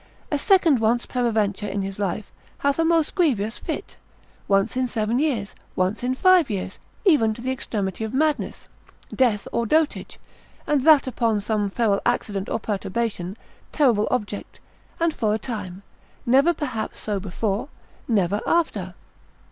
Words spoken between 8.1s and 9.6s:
madness, death,